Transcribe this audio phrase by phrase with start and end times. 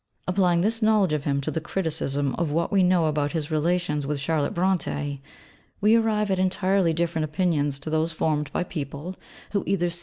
[0.27, 4.07] Applying this knowledge of him to the criticism of what we know about his relations
[4.07, 5.19] with Charlotte Brontë,
[5.79, 9.15] we arrive at entirely different opinions to those formed by people
[9.51, 9.99] who either see M.